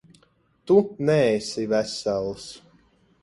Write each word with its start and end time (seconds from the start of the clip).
Tu 0.65 0.77
neesi 1.09 1.65
vesels. 1.73 2.47